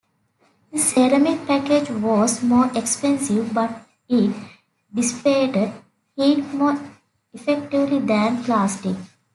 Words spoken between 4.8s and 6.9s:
dissipated heat more